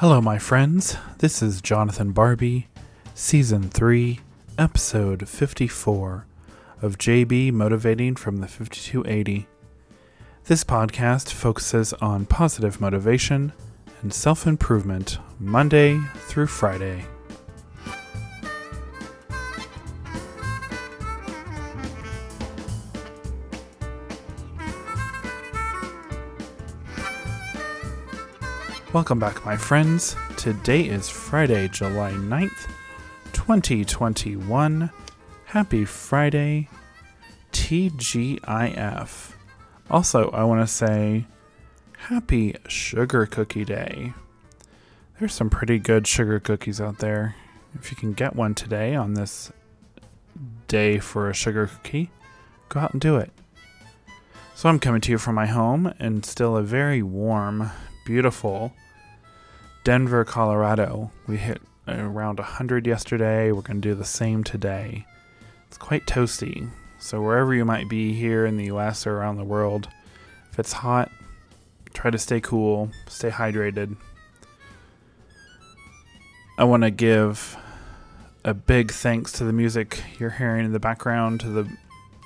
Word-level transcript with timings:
Hello, 0.00 0.20
my 0.20 0.38
friends. 0.38 0.98
This 1.20 1.40
is 1.40 1.62
Jonathan 1.62 2.12
Barbie, 2.12 2.68
Season 3.14 3.70
3, 3.70 4.20
Episode 4.58 5.26
54 5.26 6.26
of 6.82 6.98
JB 6.98 7.50
Motivating 7.52 8.14
from 8.14 8.36
the 8.36 8.46
5280. 8.46 9.46
This 10.44 10.64
podcast 10.64 11.32
focuses 11.32 11.94
on 11.94 12.26
positive 12.26 12.78
motivation 12.78 13.54
and 14.02 14.12
self 14.12 14.46
improvement 14.46 15.16
Monday 15.40 15.98
through 16.28 16.48
Friday. 16.48 17.06
Welcome 28.96 29.18
back, 29.18 29.44
my 29.44 29.58
friends. 29.58 30.16
Today 30.38 30.80
is 30.80 31.10
Friday, 31.10 31.68
July 31.68 32.12
9th, 32.12 32.66
2021. 33.34 34.90
Happy 35.44 35.84
Friday, 35.84 36.70
TGIF. 37.52 39.32
Also, 39.90 40.30
I 40.30 40.44
want 40.44 40.66
to 40.66 40.66
say 40.66 41.26
happy 42.08 42.56
Sugar 42.68 43.26
Cookie 43.26 43.66
Day. 43.66 44.14
There's 45.20 45.34
some 45.34 45.50
pretty 45.50 45.78
good 45.78 46.06
sugar 46.06 46.40
cookies 46.40 46.80
out 46.80 46.96
there. 46.96 47.36
If 47.74 47.90
you 47.90 47.98
can 47.98 48.14
get 48.14 48.34
one 48.34 48.54
today 48.54 48.94
on 48.94 49.12
this 49.12 49.52
day 50.68 51.00
for 51.00 51.28
a 51.28 51.34
sugar 51.34 51.66
cookie, 51.66 52.10
go 52.70 52.80
out 52.80 52.92
and 52.92 53.00
do 53.02 53.16
it. 53.16 53.30
So, 54.54 54.70
I'm 54.70 54.78
coming 54.78 55.02
to 55.02 55.12
you 55.12 55.18
from 55.18 55.34
my 55.34 55.44
home 55.44 55.92
and 55.98 56.24
still 56.24 56.56
a 56.56 56.62
very 56.62 57.02
warm, 57.02 57.70
beautiful 58.06 58.72
Denver, 59.86 60.24
Colorado. 60.24 61.12
We 61.28 61.36
hit 61.36 61.62
around 61.86 62.40
100 62.40 62.88
yesterday. 62.88 63.52
We're 63.52 63.62
going 63.62 63.80
to 63.80 63.88
do 63.88 63.94
the 63.94 64.04
same 64.04 64.42
today. 64.42 65.06
It's 65.68 65.78
quite 65.78 66.06
toasty. 66.06 66.68
So, 66.98 67.22
wherever 67.22 67.54
you 67.54 67.64
might 67.64 67.88
be 67.88 68.12
here 68.12 68.46
in 68.46 68.56
the 68.56 68.64
US 68.64 69.06
or 69.06 69.16
around 69.16 69.36
the 69.36 69.44
world, 69.44 69.88
if 70.50 70.58
it's 70.58 70.72
hot, 70.72 71.12
try 71.94 72.10
to 72.10 72.18
stay 72.18 72.40
cool, 72.40 72.90
stay 73.06 73.30
hydrated. 73.30 73.96
I 76.58 76.64
want 76.64 76.82
to 76.82 76.90
give 76.90 77.56
a 78.44 78.54
big 78.54 78.90
thanks 78.90 79.30
to 79.34 79.44
the 79.44 79.52
music 79.52 80.02
you're 80.18 80.30
hearing 80.30 80.64
in 80.64 80.72
the 80.72 80.80
background, 80.80 81.38
to 81.42 81.48
the 81.48 81.70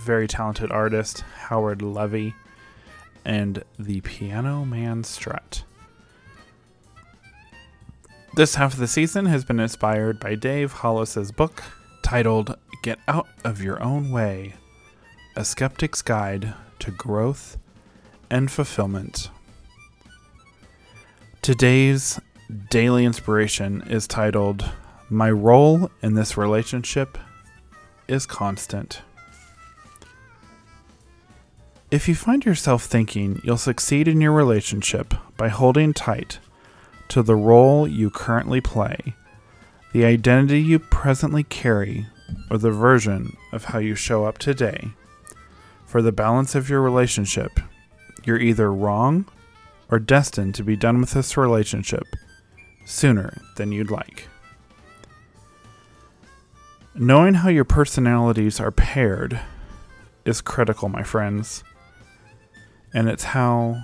very 0.00 0.28
talented 0.28 0.70
artist 0.70 1.20
Howard 1.20 1.80
Levy 1.80 2.34
and 3.24 3.64
the 3.78 4.02
Piano 4.02 4.66
Man 4.66 5.04
Strut. 5.04 5.62
This 8.36 8.56
half 8.56 8.74
of 8.74 8.80
the 8.80 8.86
season 8.86 9.24
has 9.24 9.46
been 9.46 9.58
inspired 9.58 10.20
by 10.20 10.34
Dave 10.34 10.74
Hollis's 10.74 11.32
book 11.32 11.62
titled 12.02 12.58
Get 12.82 12.98
Out 13.08 13.26
of 13.44 13.62
Your 13.62 13.82
Own 13.82 14.10
Way 14.10 14.56
A 15.36 15.42
Skeptic's 15.42 16.02
Guide 16.02 16.52
to 16.80 16.90
Growth 16.90 17.56
and 18.28 18.50
Fulfillment. 18.50 19.30
Today's 21.40 22.20
daily 22.68 23.06
inspiration 23.06 23.80
is 23.88 24.06
titled 24.06 24.70
My 25.08 25.30
Role 25.30 25.90
in 26.02 26.12
This 26.12 26.36
Relationship 26.36 27.16
is 28.06 28.26
Constant. 28.26 29.00
If 31.90 32.06
you 32.06 32.14
find 32.14 32.44
yourself 32.44 32.84
thinking 32.84 33.40
you'll 33.42 33.56
succeed 33.56 34.06
in 34.06 34.20
your 34.20 34.32
relationship 34.32 35.14
by 35.38 35.48
holding 35.48 35.94
tight 35.94 36.38
to 37.08 37.22
the 37.22 37.36
role 37.36 37.86
you 37.86 38.10
currently 38.10 38.60
play, 38.60 39.14
the 39.92 40.04
identity 40.04 40.60
you 40.60 40.78
presently 40.78 41.42
carry, 41.42 42.06
or 42.50 42.58
the 42.58 42.70
version 42.70 43.36
of 43.52 43.66
how 43.66 43.78
you 43.78 43.94
show 43.94 44.24
up 44.24 44.38
today. 44.38 44.90
For 45.84 46.02
the 46.02 46.12
balance 46.12 46.54
of 46.54 46.68
your 46.68 46.80
relationship, 46.80 47.60
you're 48.24 48.40
either 48.40 48.72
wrong 48.72 49.26
or 49.90 49.98
destined 49.98 50.54
to 50.56 50.64
be 50.64 50.76
done 50.76 51.00
with 51.00 51.12
this 51.12 51.36
relationship 51.36 52.04
sooner 52.84 53.40
than 53.56 53.72
you'd 53.72 53.90
like. 53.90 54.28
Knowing 56.94 57.34
how 57.34 57.48
your 57.48 57.64
personalities 57.64 58.58
are 58.58 58.70
paired 58.70 59.38
is 60.24 60.40
critical, 60.40 60.88
my 60.88 61.02
friends, 61.02 61.62
and 62.92 63.08
it's 63.08 63.24
how 63.24 63.82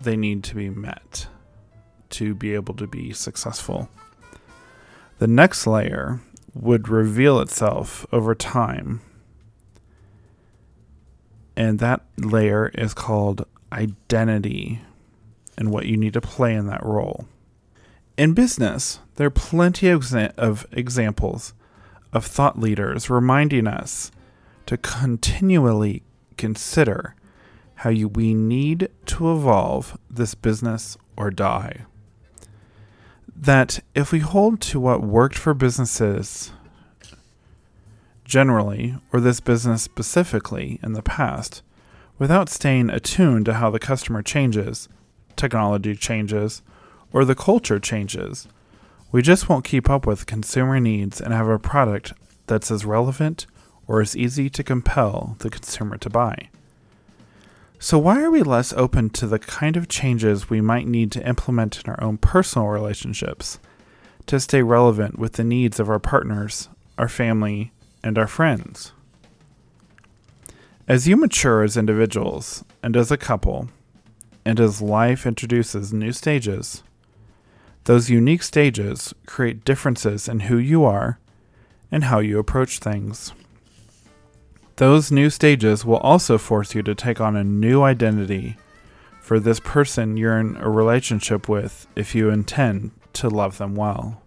they 0.00 0.16
need 0.16 0.44
to 0.44 0.54
be 0.54 0.68
met 0.68 1.26
to 2.12 2.34
be 2.34 2.54
able 2.54 2.74
to 2.74 2.86
be 2.86 3.12
successful. 3.12 3.88
The 5.18 5.26
next 5.26 5.66
layer 5.66 6.20
would 6.54 6.88
reveal 6.88 7.40
itself 7.40 8.06
over 8.12 8.34
time. 8.34 9.00
And 11.56 11.78
that 11.78 12.02
layer 12.18 12.68
is 12.74 12.94
called 12.94 13.46
identity 13.72 14.80
and 15.56 15.70
what 15.70 15.86
you 15.86 15.96
need 15.96 16.14
to 16.14 16.20
play 16.20 16.54
in 16.54 16.66
that 16.66 16.84
role. 16.84 17.26
In 18.16 18.34
business, 18.34 19.00
there 19.16 19.26
are 19.26 19.30
plenty 19.30 19.88
of, 19.88 20.66
examples 20.72 21.54
of 22.12 22.26
thought 22.26 22.58
leaders 22.58 23.08
reminding 23.08 23.66
us 23.66 24.10
to 24.66 24.76
continually 24.76 26.02
consider 26.36 27.14
how 27.76 27.90
you, 27.90 28.08
we 28.08 28.34
need 28.34 28.88
to 29.06 29.32
evolve 29.32 29.98
this 30.10 30.34
business 30.34 30.96
or 31.16 31.30
die 31.30 31.86
that 33.42 33.80
if 33.92 34.12
we 34.12 34.20
hold 34.20 34.60
to 34.60 34.78
what 34.78 35.02
worked 35.02 35.36
for 35.36 35.52
businesses 35.52 36.52
generally, 38.24 38.94
or 39.12 39.20
this 39.20 39.40
business 39.40 39.82
specifically 39.82 40.78
in 40.80 40.92
the 40.92 41.02
past, 41.02 41.60
without 42.20 42.48
staying 42.48 42.88
attuned 42.88 43.44
to 43.44 43.54
how 43.54 43.68
the 43.68 43.80
customer 43.80 44.22
changes, 44.22 44.88
technology 45.34 45.96
changes, 45.96 46.62
or 47.12 47.24
the 47.24 47.34
culture 47.34 47.80
changes, 47.80 48.46
we 49.10 49.20
just 49.20 49.48
won't 49.48 49.64
keep 49.64 49.90
up 49.90 50.06
with 50.06 50.24
consumer 50.24 50.78
needs 50.78 51.20
and 51.20 51.34
have 51.34 51.48
a 51.48 51.58
product 51.58 52.12
that's 52.46 52.70
as 52.70 52.84
relevant 52.84 53.46
or 53.88 54.00
as 54.00 54.16
easy 54.16 54.48
to 54.48 54.62
compel 54.62 55.34
the 55.40 55.50
consumer 55.50 55.98
to 55.98 56.08
buy. 56.08 56.48
So, 57.84 57.98
why 57.98 58.22
are 58.22 58.30
we 58.30 58.44
less 58.44 58.72
open 58.74 59.10
to 59.10 59.26
the 59.26 59.40
kind 59.40 59.76
of 59.76 59.88
changes 59.88 60.48
we 60.48 60.60
might 60.60 60.86
need 60.86 61.10
to 61.12 61.28
implement 61.28 61.82
in 61.82 61.90
our 61.90 62.00
own 62.00 62.16
personal 62.16 62.68
relationships 62.68 63.58
to 64.26 64.38
stay 64.38 64.62
relevant 64.62 65.18
with 65.18 65.32
the 65.32 65.42
needs 65.42 65.80
of 65.80 65.90
our 65.90 65.98
partners, 65.98 66.68
our 66.96 67.08
family, 67.08 67.72
and 68.00 68.18
our 68.18 68.28
friends? 68.28 68.92
As 70.86 71.08
you 71.08 71.16
mature 71.16 71.64
as 71.64 71.76
individuals 71.76 72.64
and 72.84 72.96
as 72.96 73.10
a 73.10 73.16
couple, 73.16 73.68
and 74.44 74.60
as 74.60 74.80
life 74.80 75.26
introduces 75.26 75.92
new 75.92 76.12
stages, 76.12 76.84
those 77.86 78.08
unique 78.08 78.44
stages 78.44 79.12
create 79.26 79.64
differences 79.64 80.28
in 80.28 80.40
who 80.40 80.56
you 80.56 80.84
are 80.84 81.18
and 81.90 82.04
how 82.04 82.20
you 82.20 82.38
approach 82.38 82.78
things. 82.78 83.32
Those 84.76 85.12
new 85.12 85.30
stages 85.30 85.84
will 85.84 85.98
also 85.98 86.38
force 86.38 86.74
you 86.74 86.82
to 86.82 86.94
take 86.94 87.20
on 87.20 87.36
a 87.36 87.44
new 87.44 87.82
identity 87.82 88.56
for 89.20 89.38
this 89.38 89.60
person 89.60 90.16
you're 90.16 90.38
in 90.38 90.56
a 90.56 90.68
relationship 90.68 91.48
with 91.48 91.86
if 91.94 92.14
you 92.14 92.30
intend 92.30 92.90
to 93.12 93.28
love 93.28 93.58
them 93.58 93.76
well. 93.76 94.22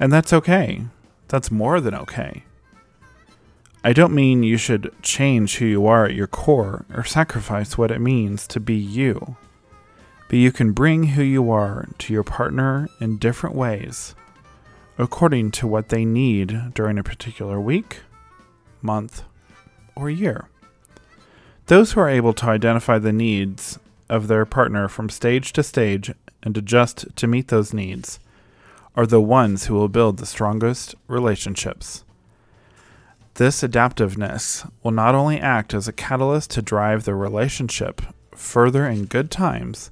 And 0.00 0.12
that's 0.12 0.32
okay. 0.32 0.82
That's 1.28 1.50
more 1.50 1.80
than 1.80 1.94
okay. 1.94 2.44
I 3.84 3.92
don't 3.92 4.14
mean 4.14 4.44
you 4.44 4.56
should 4.56 4.94
change 5.02 5.56
who 5.56 5.64
you 5.66 5.86
are 5.86 6.06
at 6.06 6.14
your 6.14 6.28
core 6.28 6.84
or 6.94 7.04
sacrifice 7.04 7.76
what 7.76 7.90
it 7.90 8.00
means 8.00 8.46
to 8.48 8.60
be 8.60 8.76
you. 8.76 9.36
But 10.28 10.38
you 10.38 10.52
can 10.52 10.72
bring 10.72 11.04
who 11.04 11.22
you 11.22 11.50
are 11.50 11.88
to 11.98 12.12
your 12.12 12.22
partner 12.22 12.88
in 13.00 13.18
different 13.18 13.56
ways, 13.56 14.14
according 14.98 15.50
to 15.52 15.66
what 15.66 15.88
they 15.88 16.04
need 16.04 16.72
during 16.74 16.96
a 16.96 17.02
particular 17.02 17.60
week, 17.60 18.00
month, 18.80 19.24
or 19.94 20.10
year. 20.10 20.48
Those 21.66 21.92
who 21.92 22.00
are 22.00 22.08
able 22.08 22.32
to 22.34 22.46
identify 22.46 22.98
the 22.98 23.12
needs 23.12 23.78
of 24.08 24.28
their 24.28 24.44
partner 24.44 24.88
from 24.88 25.08
stage 25.08 25.52
to 25.54 25.62
stage 25.62 26.12
and 26.42 26.56
adjust 26.56 27.06
to 27.16 27.26
meet 27.26 27.48
those 27.48 27.72
needs 27.72 28.18
are 28.94 29.06
the 29.06 29.20
ones 29.20 29.66
who 29.66 29.74
will 29.74 29.88
build 29.88 30.18
the 30.18 30.26
strongest 30.26 30.94
relationships. 31.08 32.04
This 33.34 33.62
adaptiveness 33.62 34.70
will 34.82 34.90
not 34.90 35.14
only 35.14 35.40
act 35.40 35.72
as 35.72 35.88
a 35.88 35.92
catalyst 35.92 36.50
to 36.50 36.62
drive 36.62 37.04
the 37.04 37.14
relationship 37.14 38.02
further 38.34 38.86
in 38.86 39.06
good 39.06 39.30
times, 39.30 39.90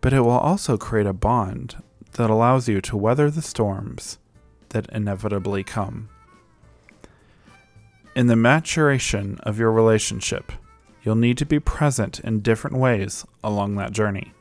but 0.00 0.12
it 0.12 0.20
will 0.20 0.30
also 0.30 0.76
create 0.76 1.06
a 1.06 1.12
bond 1.12 1.82
that 2.12 2.30
allows 2.30 2.68
you 2.68 2.80
to 2.82 2.96
weather 2.96 3.30
the 3.30 3.42
storms 3.42 4.18
that 4.68 4.88
inevitably 4.90 5.64
come. 5.64 6.08
In 8.18 8.26
the 8.26 8.34
maturation 8.34 9.38
of 9.44 9.60
your 9.60 9.70
relationship, 9.70 10.50
you'll 11.04 11.14
need 11.14 11.38
to 11.38 11.46
be 11.46 11.60
present 11.60 12.18
in 12.18 12.40
different 12.40 12.76
ways 12.76 13.24
along 13.44 13.76
that 13.76 13.92
journey. 13.92 14.32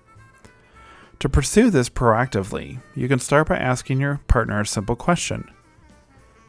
To 1.20 1.30
pursue 1.30 1.70
this 1.70 1.88
proactively, 1.88 2.80
you 2.96 3.08
can 3.08 3.20
start 3.20 3.50
by 3.50 3.58
asking 3.58 4.00
your 4.00 4.20
partner 4.28 4.60
a 4.60 4.66
simple 4.66 4.96
question 4.96 5.48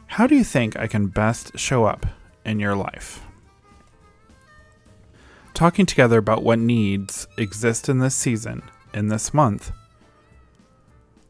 How 0.07 0.25
do 0.25 0.33
you 0.33 0.43
think 0.43 0.75
I 0.75 0.87
can 0.87 1.05
best 1.05 1.59
show 1.59 1.85
up 1.85 2.07
in 2.45 2.59
your 2.59 2.75
life? 2.75 3.21
Talking 5.53 5.85
together 5.85 6.17
about 6.17 6.41
what 6.41 6.57
needs 6.57 7.27
exist 7.37 7.89
in 7.89 7.99
this 7.99 8.15
season, 8.15 8.63
in 8.91 9.09
this 9.09 9.35
month, 9.35 9.71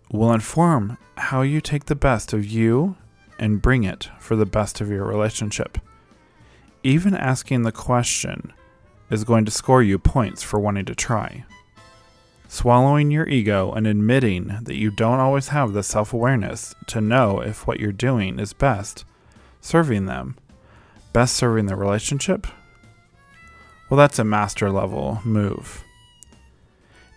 will 0.09 0.31
inform 0.31 0.97
how 1.17 1.41
you 1.41 1.59
take 1.59 1.87
the 1.87 1.93
best 1.93 2.31
of 2.31 2.45
you 2.45 2.95
and 3.37 3.61
bring 3.61 3.83
it 3.83 4.09
for 4.17 4.37
the 4.37 4.45
best 4.45 4.79
of 4.79 4.89
your 4.89 5.03
relationship. 5.03 5.77
Even 6.83 7.13
asking 7.13 7.63
the 7.63 7.71
question 7.71 8.53
is 9.09 9.23
going 9.23 9.45
to 9.45 9.51
score 9.51 9.83
you 9.83 9.99
points 9.99 10.43
for 10.43 10.59
wanting 10.59 10.85
to 10.85 10.95
try. 10.95 11.45
Swallowing 12.47 13.11
your 13.11 13.27
ego 13.27 13.71
and 13.71 13.85
admitting 13.85 14.47
that 14.63 14.75
you 14.75 14.89
don't 14.89 15.19
always 15.19 15.49
have 15.49 15.73
the 15.73 15.83
self 15.83 16.13
awareness 16.13 16.73
to 16.87 17.01
know 17.01 17.41
if 17.41 17.67
what 17.67 17.79
you're 17.79 17.91
doing 17.91 18.39
is 18.39 18.53
best 18.53 19.05
serving 19.61 20.05
them, 20.05 20.37
best 21.13 21.35
serving 21.35 21.65
the 21.65 21.75
relationship, 21.75 22.47
well, 23.89 23.97
that's 23.97 24.19
a 24.19 24.23
master 24.23 24.71
level 24.71 25.19
move. 25.23 25.83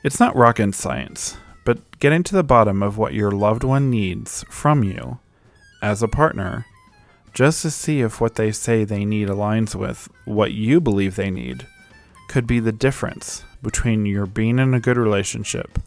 It's 0.02 0.18
not 0.18 0.34
rocket 0.34 0.74
science, 0.74 1.36
but 1.64 1.98
getting 2.00 2.22
to 2.24 2.34
the 2.34 2.42
bottom 2.42 2.82
of 2.82 2.96
what 2.96 3.12
your 3.12 3.30
loved 3.30 3.62
one 3.62 3.90
needs 3.90 4.44
from 4.48 4.82
you 4.82 5.18
as 5.82 6.02
a 6.02 6.08
partner, 6.08 6.66
just 7.32 7.62
to 7.62 7.70
see 7.70 8.00
if 8.00 8.20
what 8.20 8.34
they 8.34 8.52
say 8.52 8.84
they 8.84 9.04
need 9.04 9.28
aligns 9.28 9.74
with 9.74 10.08
what 10.24 10.52
you 10.52 10.80
believe 10.80 11.16
they 11.16 11.30
need, 11.30 11.66
could 12.28 12.46
be 12.46 12.60
the 12.60 12.72
difference 12.72 13.44
between 13.62 14.06
your 14.06 14.26
being 14.26 14.58
in 14.58 14.74
a 14.74 14.80
good 14.80 14.96
relationship 14.96 15.78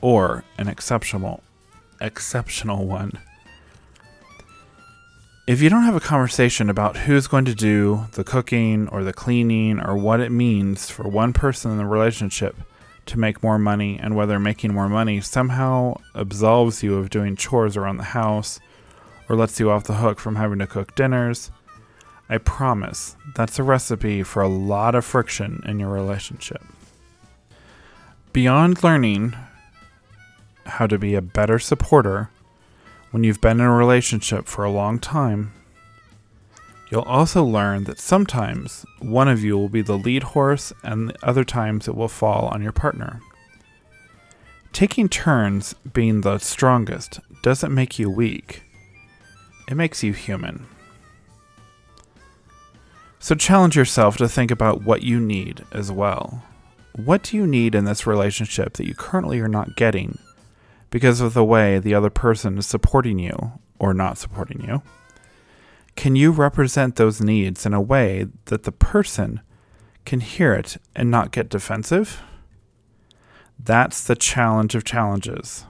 or 0.00 0.44
an 0.58 0.68
exceptional 0.68 1.42
exceptional 2.00 2.86
one. 2.86 3.12
If 5.46 5.60
you 5.60 5.68
don't 5.68 5.82
have 5.82 5.96
a 5.96 6.00
conversation 6.00 6.70
about 6.70 6.96
who's 6.96 7.26
going 7.26 7.44
to 7.46 7.54
do 7.54 8.06
the 8.12 8.24
cooking 8.24 8.88
or 8.88 9.02
the 9.02 9.12
cleaning 9.12 9.80
or 9.80 9.96
what 9.96 10.20
it 10.20 10.30
means 10.30 10.88
for 10.90 11.08
one 11.08 11.32
person 11.32 11.72
in 11.72 11.78
the 11.78 11.86
relationship 11.86 12.56
to 13.06 13.18
make 13.18 13.42
more 13.42 13.58
money 13.58 13.98
and 14.00 14.14
whether 14.14 14.38
making 14.38 14.72
more 14.72 14.88
money 14.88 15.20
somehow 15.20 15.94
absolves 16.14 16.82
you 16.82 16.96
of 16.96 17.10
doing 17.10 17.34
chores 17.34 17.76
around 17.76 17.96
the 17.96 18.04
house 18.04 18.60
or 19.30 19.36
lets 19.36 19.60
you 19.60 19.70
off 19.70 19.84
the 19.84 19.94
hook 19.94 20.18
from 20.18 20.34
having 20.34 20.58
to 20.58 20.66
cook 20.66 20.92
dinners, 20.96 21.52
I 22.28 22.38
promise 22.38 23.16
that's 23.36 23.60
a 23.60 23.62
recipe 23.62 24.24
for 24.24 24.42
a 24.42 24.48
lot 24.48 24.96
of 24.96 25.04
friction 25.04 25.62
in 25.64 25.78
your 25.78 25.88
relationship. 25.88 26.62
Beyond 28.32 28.82
learning 28.82 29.36
how 30.66 30.88
to 30.88 30.98
be 30.98 31.14
a 31.14 31.22
better 31.22 31.60
supporter 31.60 32.28
when 33.12 33.22
you've 33.22 33.40
been 33.40 33.60
in 33.60 33.66
a 33.66 33.72
relationship 33.72 34.48
for 34.48 34.64
a 34.64 34.70
long 34.70 34.98
time, 34.98 35.52
you'll 36.90 37.02
also 37.02 37.44
learn 37.44 37.84
that 37.84 38.00
sometimes 38.00 38.84
one 38.98 39.28
of 39.28 39.44
you 39.44 39.56
will 39.56 39.68
be 39.68 39.82
the 39.82 39.96
lead 39.96 40.24
horse 40.24 40.72
and 40.82 41.16
other 41.22 41.44
times 41.44 41.86
it 41.86 41.94
will 41.94 42.08
fall 42.08 42.48
on 42.48 42.62
your 42.62 42.72
partner. 42.72 43.20
Taking 44.72 45.08
turns 45.08 45.74
being 45.92 46.22
the 46.22 46.38
strongest 46.38 47.20
doesn't 47.44 47.72
make 47.72 47.96
you 47.96 48.10
weak, 48.10 48.64
it 49.70 49.76
makes 49.76 50.02
you 50.02 50.12
human. 50.12 50.66
So 53.18 53.34
challenge 53.34 53.76
yourself 53.76 54.16
to 54.16 54.28
think 54.28 54.50
about 54.50 54.82
what 54.82 55.02
you 55.02 55.20
need 55.20 55.64
as 55.72 55.92
well. 55.92 56.42
What 56.96 57.22
do 57.22 57.36
you 57.36 57.46
need 57.46 57.74
in 57.74 57.84
this 57.84 58.06
relationship 58.06 58.74
that 58.74 58.86
you 58.86 58.94
currently 58.94 59.40
are 59.40 59.48
not 59.48 59.76
getting 59.76 60.18
because 60.90 61.20
of 61.20 61.34
the 61.34 61.44
way 61.44 61.78
the 61.78 61.94
other 61.94 62.10
person 62.10 62.58
is 62.58 62.66
supporting 62.66 63.18
you 63.18 63.52
or 63.78 63.94
not 63.94 64.18
supporting 64.18 64.64
you? 64.64 64.82
Can 65.96 66.16
you 66.16 66.32
represent 66.32 66.96
those 66.96 67.20
needs 67.20 67.66
in 67.66 67.74
a 67.74 67.80
way 67.80 68.26
that 68.46 68.62
the 68.62 68.72
person 68.72 69.40
can 70.04 70.20
hear 70.20 70.54
it 70.54 70.78
and 70.96 71.10
not 71.10 71.30
get 71.30 71.48
defensive? 71.48 72.22
That's 73.58 74.02
the 74.02 74.16
challenge 74.16 74.74
of 74.74 74.84
challenges. 74.84 75.66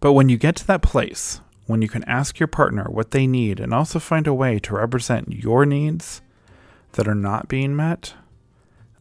But 0.00 0.12
when 0.12 0.28
you 0.28 0.36
get 0.36 0.54
to 0.56 0.66
that 0.68 0.82
place, 0.82 1.40
when 1.68 1.82
you 1.82 1.88
can 1.88 2.02
ask 2.04 2.40
your 2.40 2.46
partner 2.46 2.84
what 2.84 3.10
they 3.10 3.26
need 3.26 3.60
and 3.60 3.74
also 3.74 3.98
find 3.98 4.26
a 4.26 4.32
way 4.32 4.58
to 4.58 4.74
represent 4.74 5.30
your 5.30 5.66
needs 5.66 6.22
that 6.92 7.06
are 7.06 7.14
not 7.14 7.46
being 7.46 7.76
met, 7.76 8.14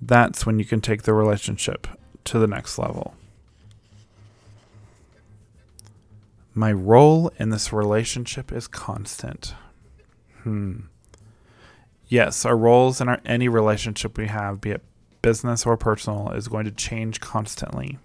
that's 0.02 0.46
when 0.46 0.60
you 0.60 0.66
can 0.66 0.82
take 0.82 1.04
the 1.04 1.14
relationship 1.14 1.88
to 2.26 2.38
the 2.38 2.46
next 2.46 2.78
level. 2.78 3.16
My 6.54 6.74
role 6.74 7.32
in 7.40 7.52
this 7.52 7.72
relationship 7.72 8.52
is 8.52 8.68
constant. 8.68 9.56
Hmm. 10.44 10.82
Yes, 12.10 12.44
our 12.44 12.58
roles 12.58 13.00
in 13.00 13.08
our, 13.08 13.22
any 13.26 13.48
relationship 13.48 14.18
we 14.18 14.28
have, 14.28 14.60
be 14.60 14.72
it 14.72 14.84
business 15.22 15.66
or 15.66 15.78
personal, 15.78 16.32
is 16.32 16.50
going 16.50 16.66
to 16.66 16.72
change 16.72 17.22
constantly. 17.22 17.98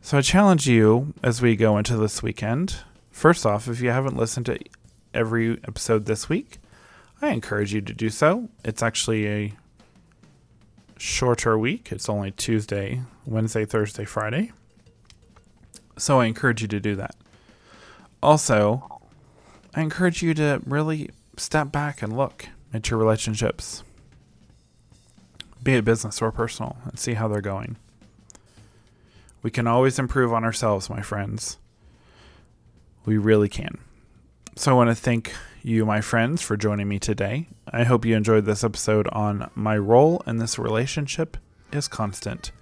So 0.00 0.18
I 0.18 0.20
challenge 0.20 0.68
you 0.68 1.14
as 1.20 1.42
we 1.42 1.56
go 1.56 1.78
into 1.78 1.96
this 1.96 2.22
weekend. 2.22 2.76
First 3.12 3.46
off, 3.46 3.68
if 3.68 3.80
you 3.80 3.90
haven't 3.90 4.16
listened 4.16 4.46
to 4.46 4.58
every 5.14 5.52
episode 5.68 6.06
this 6.06 6.28
week, 6.28 6.58
I 7.20 7.28
encourage 7.28 7.72
you 7.72 7.80
to 7.82 7.92
do 7.92 8.08
so. 8.10 8.48
It's 8.64 8.82
actually 8.82 9.28
a 9.28 9.52
shorter 10.96 11.56
week. 11.56 11.92
It's 11.92 12.08
only 12.08 12.32
Tuesday, 12.32 13.02
Wednesday, 13.24 13.64
Thursday, 13.64 14.04
Friday. 14.04 14.50
So 15.98 16.20
I 16.20 16.26
encourage 16.26 16.62
you 16.62 16.68
to 16.68 16.80
do 16.80 16.96
that. 16.96 17.14
Also, 18.22 19.00
I 19.74 19.82
encourage 19.82 20.22
you 20.22 20.34
to 20.34 20.60
really 20.66 21.10
step 21.36 21.70
back 21.70 22.02
and 22.02 22.16
look 22.16 22.48
at 22.72 22.90
your 22.90 22.98
relationships, 22.98 23.84
be 25.62 25.74
it 25.74 25.84
business 25.84 26.22
or 26.22 26.32
personal, 26.32 26.76
and 26.84 26.98
see 26.98 27.14
how 27.14 27.28
they're 27.28 27.40
going. 27.40 27.76
We 29.42 29.50
can 29.50 29.66
always 29.66 29.98
improve 29.98 30.32
on 30.32 30.44
ourselves, 30.44 30.88
my 30.88 31.02
friends. 31.02 31.58
We 33.04 33.18
really 33.18 33.48
can. 33.48 33.78
So 34.56 34.70
I 34.70 34.74
want 34.74 34.90
to 34.90 34.94
thank 34.94 35.32
you, 35.62 35.86
my 35.86 36.00
friends, 36.00 36.42
for 36.42 36.56
joining 36.56 36.88
me 36.88 36.98
today. 36.98 37.48
I 37.72 37.84
hope 37.84 38.04
you 38.04 38.16
enjoyed 38.16 38.44
this 38.44 38.64
episode 38.64 39.08
on 39.12 39.50
my 39.54 39.76
role 39.76 40.22
in 40.26 40.36
this 40.36 40.58
relationship 40.58 41.36
is 41.72 41.88
constant. 41.88 42.52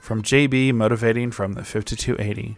From 0.00 0.22
JB 0.22 0.74
Motivating 0.74 1.30
from 1.30 1.52
the 1.52 1.64
5280. 1.64 2.56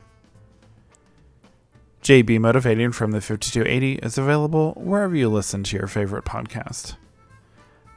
JB 2.02 2.40
Motivating 2.40 2.92
from 2.92 3.10
the 3.12 3.20
5280 3.20 4.04
is 4.04 4.18
available 4.18 4.72
wherever 4.76 5.14
you 5.14 5.28
listen 5.28 5.62
to 5.64 5.76
your 5.76 5.86
favorite 5.86 6.24
podcast. 6.24 6.96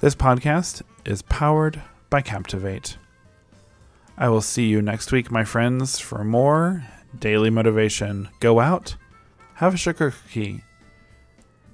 This 0.01 0.13
podcast 0.13 0.81
is 1.05 1.21
powered 1.23 1.81
by 2.09 2.21
Captivate. 2.21 2.97
I 4.17 4.29
will 4.29 4.41
see 4.41 4.67
you 4.67 4.81
next 4.81 5.11
week, 5.11 5.31
my 5.31 5.43
friends, 5.43 5.99
for 5.99 6.23
more 6.23 6.85
daily 7.17 7.49
motivation. 7.49 8.29
Go 8.39 8.59
out, 8.59 8.95
have 9.55 9.73
a 9.73 9.77
sugar 9.77 10.11
cookie, 10.11 10.63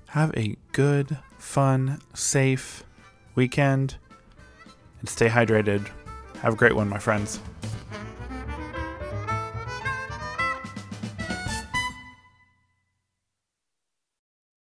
have 0.10 0.36
a 0.38 0.56
good, 0.72 1.18
fun, 1.38 2.00
safe 2.14 2.84
weekend 3.36 3.96
and 5.00 5.10
stay 5.10 5.28
hydrated. 5.28 5.88
Have 6.42 6.54
a 6.54 6.56
great 6.56 6.76
one, 6.76 6.90
my 6.90 7.00
friends. 7.00 7.40